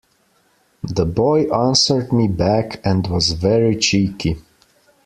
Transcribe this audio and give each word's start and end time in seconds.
The 0.81 1.05
boy 1.05 1.43
answered 1.51 2.11
me 2.11 2.27
back, 2.27 2.81
and 2.87 3.05
was 3.05 3.33
very 3.33 3.75
cheeky 3.77 4.37